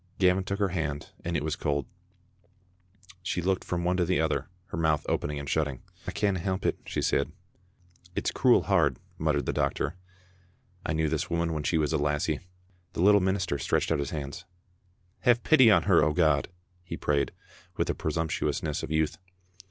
[0.17, 1.85] Gavin took her hand, and it was cold.
[3.21, 6.65] She looked from one to the other, her mouth opening and shutting." I canna help
[6.65, 7.31] it," she said."
[8.15, 9.97] It's cruel hard," muttered the doctor."
[10.87, 12.39] I knew this woman when she was a lassie."
[12.93, 14.45] The little minister stretched out his hands.
[15.19, 16.47] "Have pity on her, O God!"
[16.83, 17.31] he prayed,
[17.77, 19.19] with the presumptuousness of youth.